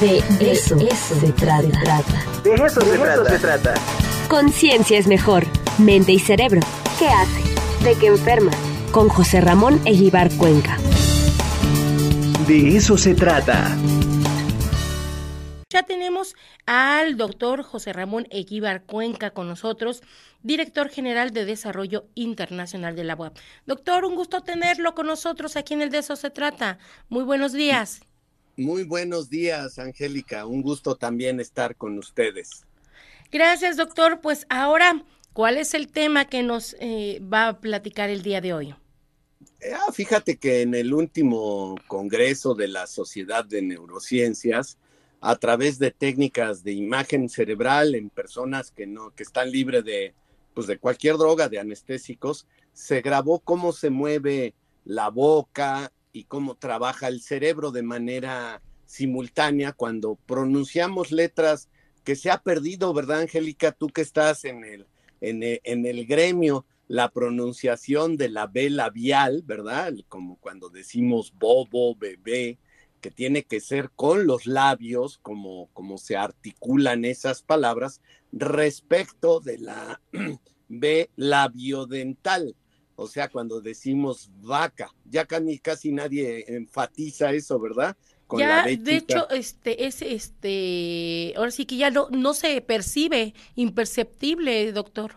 [0.00, 1.60] De eso, se trata.
[2.42, 3.74] De eso, se, trata.
[4.28, 5.44] Conciencia es mejor.
[5.78, 6.60] Mente y cerebro.
[6.98, 7.84] ¿Qué hace?
[7.84, 8.52] ¿De qué enferma?
[8.90, 10.78] Con José Ramón Eguibar Cuenca.
[12.46, 13.76] De eso se trata.
[15.68, 16.34] Ya tenemos
[16.64, 20.02] al doctor José Ramón Eguíbar Cuenca con nosotros,
[20.42, 23.36] director general de Desarrollo Internacional de la UAP.
[23.66, 26.78] Doctor, un gusto tenerlo con nosotros aquí en el De eso se trata.
[27.10, 28.00] Muy buenos días.
[28.56, 30.44] Muy buenos días, Angélica.
[30.46, 32.64] Un gusto también estar con ustedes.
[33.30, 34.20] Gracias, doctor.
[34.20, 38.52] Pues ahora, ¿cuál es el tema que nos eh, va a platicar el día de
[38.52, 38.74] hoy?
[39.74, 44.76] Ah, fíjate que en el último congreso de la Sociedad de Neurociencias,
[45.20, 50.14] a través de técnicas de imagen cerebral en personas que no que están libres de
[50.52, 56.54] pues de cualquier droga de anestésicos, se grabó cómo se mueve la boca y cómo
[56.54, 61.68] trabaja el cerebro de manera simultánea cuando pronunciamos letras
[62.04, 63.72] que se ha perdido, ¿verdad, Angélica?
[63.72, 64.86] Tú que estás en el,
[65.20, 69.94] en el, en el gremio, la pronunciación de la B labial, ¿verdad?
[70.08, 72.58] Como cuando decimos bobo, bebé,
[73.00, 79.58] que tiene que ser con los labios, como, como se articulan esas palabras, respecto de
[79.58, 80.00] la
[80.68, 82.56] B labiodental.
[83.02, 87.96] O sea, cuando decimos vaca, ya casi, casi nadie enfatiza eso, ¿verdad?
[88.26, 93.34] Con ya, de hecho, este, es este, ahora sí que ya no, no se percibe,
[93.56, 95.16] imperceptible, doctor.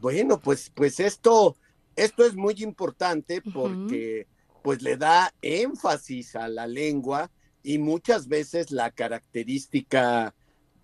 [0.00, 1.56] Bueno, pues, pues esto,
[1.94, 4.26] esto es muy importante porque
[4.62, 7.30] pues le da énfasis a la lengua
[7.62, 10.34] y muchas veces la característica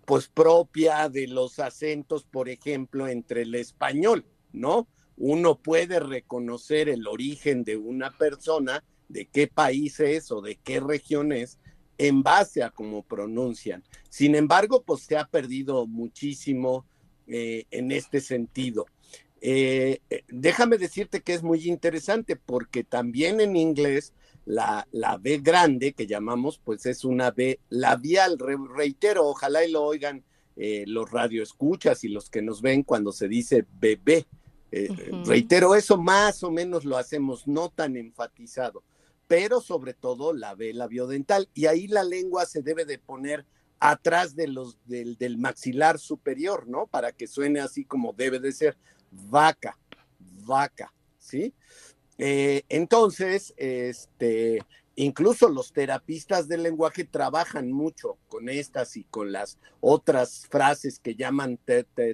[0.05, 4.87] pues propia de los acentos, por ejemplo, entre el español, ¿no?
[5.17, 10.79] Uno puede reconocer el origen de una persona, de qué país es o de qué
[10.79, 11.59] región es,
[11.97, 13.83] en base a cómo pronuncian.
[14.09, 16.85] Sin embargo, pues se ha perdido muchísimo
[17.27, 18.85] eh, en este sentido.
[19.41, 24.13] Eh, eh, déjame decirte que es muy interesante porque también en inglés
[24.45, 28.37] la, la B grande que llamamos, pues es una B labial.
[28.75, 30.23] reitero, ojalá y lo oigan
[30.55, 34.25] eh, los radioescuchas y los que nos ven cuando se dice bebé.
[35.25, 38.83] Reitero, eso más o menos lo hacemos no tan enfatizado,
[39.27, 41.49] pero sobre todo la B labiodental.
[41.53, 43.45] Y ahí la lengua se debe de poner
[43.79, 46.87] atrás de los, del, del maxilar superior, ¿no?
[46.87, 48.77] Para que suene así como debe de ser
[49.11, 49.77] vaca,
[50.45, 51.53] vaca, ¿sí?
[52.17, 54.63] Eh, entonces, este,
[54.95, 61.15] incluso los terapistas del lenguaje trabajan mucho con estas y con las otras frases que
[61.15, 61.59] llaman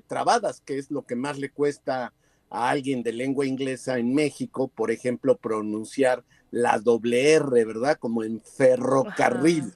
[0.07, 2.13] trabadas, que es lo que más le cuesta
[2.49, 7.97] a alguien de lengua inglesa en México, por ejemplo, pronunciar la doble R, ¿verdad?
[7.99, 9.73] Como en ferrocarril.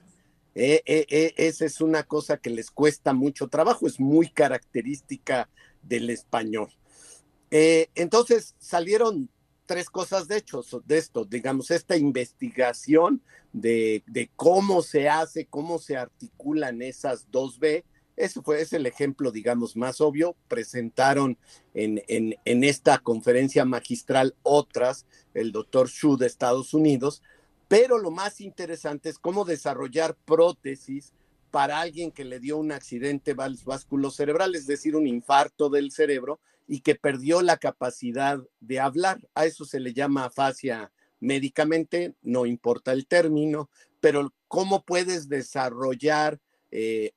[0.54, 5.48] Eh, eh, esa es una cosa que les cuesta mucho trabajo, es muy característica
[5.82, 6.70] del español.
[7.50, 9.28] Eh, entonces salieron
[9.66, 14.02] tres cosas de hecho de esto, digamos, esta investigación de,
[14.36, 17.84] cómo se hace, cómo se articulan esas dos B.
[18.16, 20.36] Ese fue es el ejemplo, digamos, más obvio.
[20.48, 21.36] Presentaron
[21.74, 27.22] en, en, esta conferencia magistral otras, el doctor Xu de Estados Unidos,
[27.68, 31.12] pero lo más interesante es cómo desarrollar prótesis
[31.50, 36.80] para alguien que le dio un accidente vasculocerebral, es decir, un infarto del cerebro, y
[36.80, 39.20] que perdió la capacidad de hablar.
[39.34, 43.70] A eso se le llama afasia médicamente, no importa el término,
[44.00, 47.12] pero cómo puedes desarrollar eh,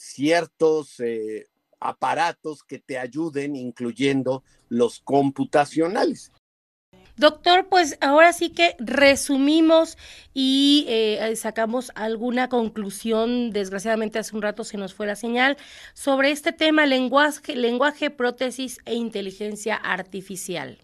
[0.00, 1.46] ciertos eh,
[1.78, 6.32] aparatos que te ayuden, incluyendo los computacionales.
[7.16, 9.98] Doctor, pues ahora sí que resumimos
[10.32, 15.58] y eh, sacamos alguna conclusión, desgraciadamente hace un rato se nos fue la señal,
[15.92, 20.78] sobre este tema lenguaje, lenguaje, prótesis e inteligencia artificial.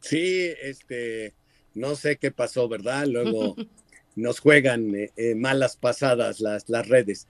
[0.00, 1.34] Sí, este,
[1.74, 3.06] no sé qué pasó, ¿verdad?
[3.06, 3.56] Luego
[4.16, 7.28] nos juegan eh, eh, malas pasadas las, las redes.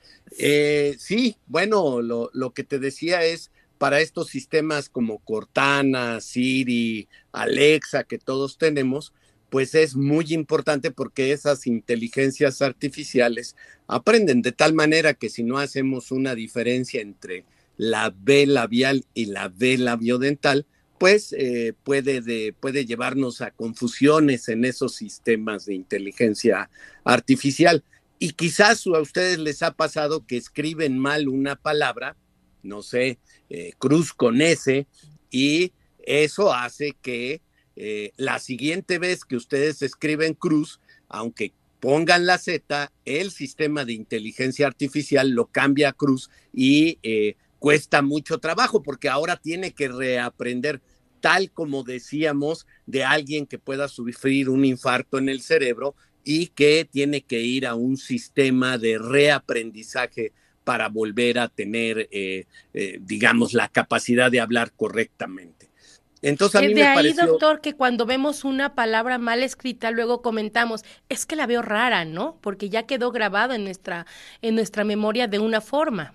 [0.99, 8.05] sí, bueno, lo, lo que te decía es para estos sistemas como Cortana, Siri, Alexa,
[8.05, 9.13] que todos tenemos,
[9.51, 13.55] pues es muy importante porque esas inteligencias artificiales
[13.87, 17.45] aprenden de tal manera que si no hacemos una diferencia entre
[17.77, 20.67] la B labial y la B labiodental,
[20.99, 26.71] pues eh, puede, puede llevarnos a confusiones en esos sistemas de inteligencia
[27.05, 27.85] artificial.
[28.19, 32.17] Y quizás a ustedes les ha pasado que escriben mal una palabra
[32.67, 34.87] no sé, eh, cruz con S,
[35.31, 37.41] y eso hace que
[37.77, 43.93] eh, la siguiente vez que ustedes escriben cruz, aunque pongan la Z, el sistema de
[43.93, 49.89] inteligencia artificial lo cambia a Cruz y eh, cuesta mucho trabajo porque ahora tiene que
[49.89, 50.81] reaprender
[51.21, 55.95] tal como decíamos de alguien que pueda sufrir un infarto en el cerebro
[56.25, 60.33] y que tiene que ir a un sistema de reaprendizaje
[60.65, 65.71] para volver a tener, eh, eh, digamos, la capacidad de hablar correctamente.
[66.23, 70.85] Entonces a mí de ahí, doctor, que cuando vemos una palabra mal escrita, luego comentamos,
[71.09, 72.39] es que la veo rara, ¿no?
[72.41, 74.07] Porque ya quedó grabado en nuestra,
[74.43, 76.15] en nuestra memoria de una forma.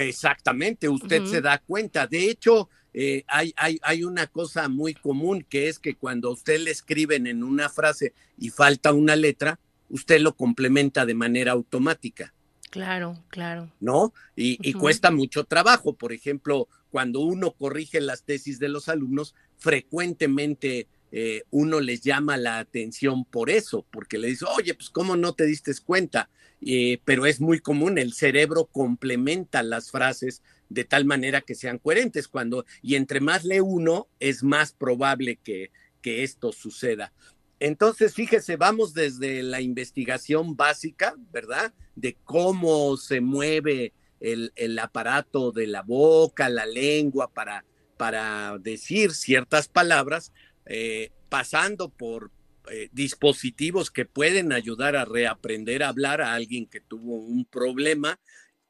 [0.00, 2.06] Exactamente, usted se da cuenta.
[2.06, 6.60] De hecho, eh, hay, hay, hay, una cosa muy común que es que cuando usted
[6.60, 12.34] le escriben en una frase y falta una letra, usted lo complementa de manera automática.
[12.70, 13.70] Claro, claro.
[13.80, 14.12] ¿No?
[14.36, 15.94] Y, y cuesta mucho trabajo.
[15.94, 22.36] Por ejemplo, cuando uno corrige las tesis de los alumnos, frecuentemente eh, uno les llama
[22.36, 26.30] la atención por eso, porque le dice, oye, pues cómo no te diste cuenta,
[26.60, 31.78] eh, pero es muy común, el cerebro complementa las frases de tal manera que sean
[31.78, 35.70] coherentes cuando, y entre más lee uno, es más probable que,
[36.00, 37.12] que esto suceda.
[37.58, 41.74] Entonces, fíjese, vamos desde la investigación básica, ¿verdad?
[41.94, 47.64] De cómo se mueve el, aparato de la boca, la lengua para,
[47.96, 50.32] para decir ciertas palabras,
[50.66, 52.30] eh, pasando por
[52.70, 58.20] eh, dispositivos que pueden ayudar a reaprender a hablar a alguien que tuvo un problema,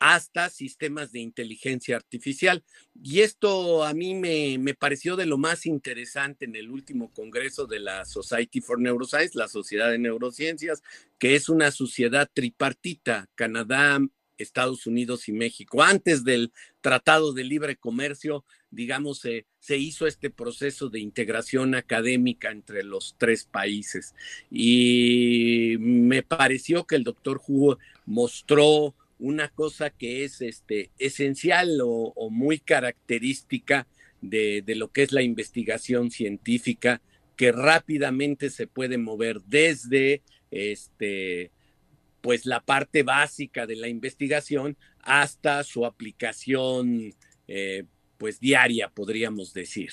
[0.01, 2.65] hasta sistemas de inteligencia artificial.
[3.03, 7.67] Y esto a mí me, me, pareció de lo más interesante en el último congreso
[7.67, 10.83] de la Society for Neuroscience, la Sociedad de Neurociencias,
[11.19, 14.01] que es una sociedad tripartita, Canadá,
[14.39, 15.83] Estados Unidos y México.
[15.83, 16.51] Antes del
[16.81, 19.27] Tratado de Libre Comercio, digamos,
[19.61, 24.15] se hizo este proceso de integración académica entre los tres países.
[24.51, 32.31] Y me pareció que el doctor Hugo mostró una cosa que es este, esencial o,
[32.31, 33.87] muy característica
[34.23, 37.03] de, lo que es la investigación científica,
[37.37, 41.51] que rápidamente se puede mover desde este,
[42.23, 47.15] pues la parte básica de la investigación hasta su aplicación
[47.47, 47.85] eh,
[48.21, 49.91] pues diaria, podríamos decir.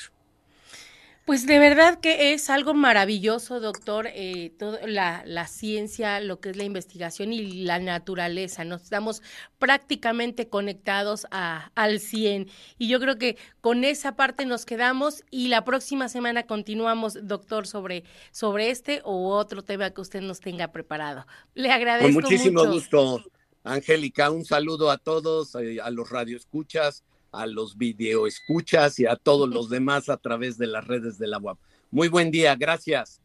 [1.25, 6.49] Pues de verdad que es algo maravilloso, doctor, eh, toda la, la, ciencia, lo que
[6.49, 8.65] es la investigación y la naturaleza.
[8.65, 9.21] Nos estamos
[9.59, 12.49] prácticamente conectados a, al 100.
[12.77, 17.67] Y yo creo que con esa parte nos quedamos y la próxima semana continuamos, doctor,
[17.67, 21.27] sobre, sobre este u otro tema que usted nos tenga preparado.
[21.55, 22.13] Le agradezco.
[22.13, 23.21] Con muchísimo gusto,
[23.63, 24.31] Angélica.
[24.31, 27.03] Un saludo a todos, eh, a los radioescuchas
[27.37, 31.37] a los videoescuchas y a todos los demás a través de las redes de la
[31.37, 31.57] web.
[31.91, 33.21] Muy buen día, gracias.